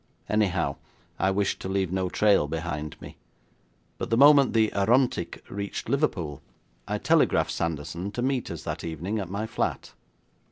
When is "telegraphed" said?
6.97-7.51